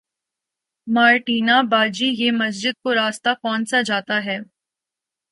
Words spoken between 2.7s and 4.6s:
کو راستہ کونسا جاتا ہے